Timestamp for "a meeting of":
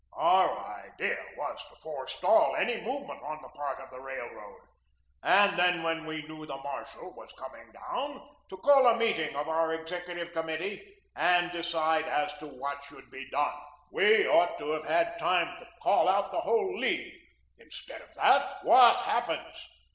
8.87-9.47